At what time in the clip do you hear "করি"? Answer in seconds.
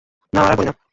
0.57-0.65